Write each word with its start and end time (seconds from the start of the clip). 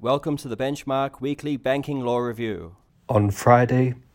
Welcome 0.00 0.36
to 0.36 0.46
the 0.46 0.56
Benchmark 0.56 1.20
Weekly 1.20 1.56
Banking 1.56 2.02
Law 2.02 2.18
Review. 2.18 2.76
On 3.08 3.32
Friday, 3.32 3.96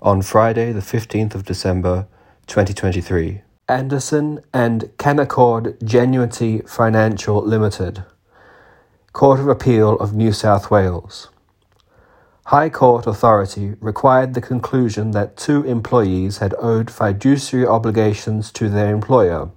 on 0.00 0.22
Friday, 0.22 0.70
the 0.70 0.78
15th 0.78 1.34
of 1.34 1.44
December, 1.44 2.06
2023, 2.46 3.40
Anderson 3.68 4.44
and 4.54 4.82
Canaccord 4.98 5.76
Genuity 5.80 6.68
Financial 6.70 7.42
Limited, 7.42 8.04
Court 9.12 9.40
of 9.40 9.48
Appeal 9.48 9.98
of 9.98 10.14
New 10.14 10.30
South 10.30 10.70
Wales. 10.70 11.28
High 12.44 12.70
Court 12.70 13.08
authority 13.08 13.74
required 13.80 14.34
the 14.34 14.40
conclusion 14.40 15.10
that 15.10 15.36
two 15.36 15.64
employees 15.64 16.38
had 16.38 16.54
owed 16.60 16.92
fiduciary 16.92 17.66
obligations 17.66 18.52
to 18.52 18.68
their 18.68 18.94
employer. 18.94 19.50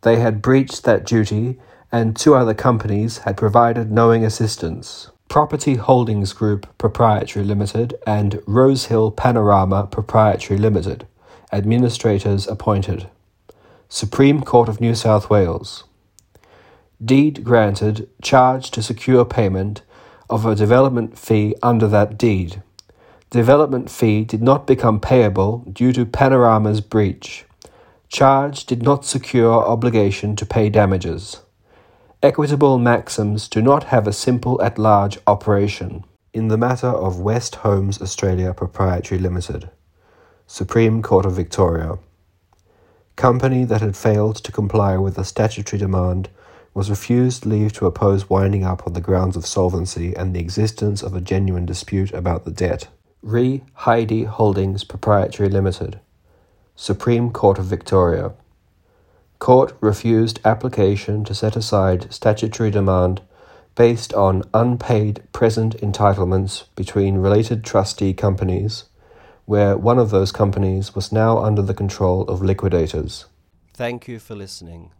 They 0.00 0.16
had 0.16 0.42
breached 0.42 0.82
that 0.82 1.06
duty 1.06 1.60
and 1.92 2.16
two 2.16 2.34
other 2.34 2.54
companies 2.54 3.18
had 3.18 3.36
provided 3.36 3.90
knowing 3.90 4.24
assistance. 4.24 5.10
Property 5.28 5.76
Holdings 5.76 6.32
Group 6.32 6.66
Proprietary 6.78 7.44
Limited 7.44 7.94
and 8.06 8.42
Rosehill 8.46 9.12
Panorama 9.12 9.86
Proprietary 9.86 10.58
Limited, 10.58 11.06
administrators 11.52 12.48
appointed. 12.48 13.08
Supreme 13.88 14.42
Court 14.42 14.68
of 14.68 14.80
New 14.80 14.94
South 14.94 15.30
Wales. 15.30 15.84
Deed 17.04 17.44
granted, 17.44 18.08
charge 18.20 18.70
to 18.72 18.82
secure 18.82 19.24
payment 19.24 19.82
of 20.28 20.46
a 20.46 20.54
development 20.54 21.18
fee 21.18 21.54
under 21.62 21.88
that 21.88 22.18
deed. 22.18 22.62
Development 23.30 23.88
fee 23.88 24.24
did 24.24 24.42
not 24.42 24.66
become 24.66 25.00
payable 25.00 25.58
due 25.72 25.92
to 25.92 26.04
Panorama's 26.04 26.80
breach. 26.80 27.44
Charge 28.08 28.66
did 28.66 28.82
not 28.82 29.04
secure 29.04 29.64
obligation 29.64 30.34
to 30.36 30.44
pay 30.44 30.68
damages. 30.68 31.40
Equitable 32.22 32.78
maxims 32.78 33.48
do 33.48 33.62
not 33.62 33.84
have 33.84 34.06
a 34.06 34.12
simple 34.12 34.60
at 34.60 34.78
large 34.78 35.18
operation. 35.26 36.04
In 36.34 36.48
the 36.48 36.58
matter 36.58 36.88
of 36.88 37.18
West 37.18 37.54
Homes 37.56 38.02
Australia 38.02 38.52
Proprietary 38.52 39.18
Limited, 39.18 39.70
Supreme 40.46 41.00
Court 41.00 41.24
of 41.24 41.32
Victoria, 41.32 41.98
company 43.16 43.64
that 43.64 43.80
had 43.80 43.96
failed 43.96 44.36
to 44.36 44.52
comply 44.52 44.98
with 44.98 45.16
a 45.16 45.24
statutory 45.24 45.80
demand 45.80 46.28
was 46.74 46.90
refused 46.90 47.46
leave 47.46 47.72
to 47.72 47.86
oppose 47.86 48.28
winding 48.28 48.64
up 48.64 48.86
on 48.86 48.92
the 48.92 49.00
grounds 49.00 49.34
of 49.34 49.46
solvency 49.46 50.14
and 50.14 50.34
the 50.34 50.40
existence 50.40 51.02
of 51.02 51.14
a 51.14 51.22
genuine 51.22 51.64
dispute 51.64 52.12
about 52.12 52.44
the 52.44 52.50
debt. 52.50 52.88
Re 53.22 53.62
Heidi 53.72 54.24
Holdings 54.24 54.84
Proprietary 54.84 55.48
Limited, 55.48 56.00
Supreme 56.76 57.30
Court 57.30 57.58
of 57.58 57.64
Victoria. 57.64 58.32
Court 59.40 59.74
refused 59.80 60.38
application 60.44 61.24
to 61.24 61.34
set 61.34 61.56
aside 61.56 62.12
statutory 62.12 62.70
demand 62.70 63.22
based 63.74 64.12
on 64.12 64.42
unpaid 64.52 65.22
present 65.32 65.76
entitlements 65.78 66.64
between 66.76 67.16
related 67.16 67.64
trustee 67.64 68.12
companies, 68.12 68.84
where 69.46 69.78
one 69.78 69.98
of 69.98 70.10
those 70.10 70.30
companies 70.30 70.94
was 70.94 71.10
now 71.10 71.38
under 71.38 71.62
the 71.62 71.72
control 71.72 72.22
of 72.24 72.42
liquidators. 72.42 73.24
Thank 73.72 74.06
you 74.06 74.18
for 74.18 74.34
listening. 74.34 74.90